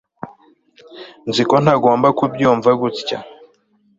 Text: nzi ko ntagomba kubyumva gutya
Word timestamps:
nzi 1.27 1.43
ko 1.49 1.55
ntagomba 1.63 2.07
kubyumva 2.17 2.69
gutya 2.81 3.17